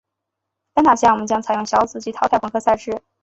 [0.73, 3.01] 单打项目将采用小组及淘汰混合赛制。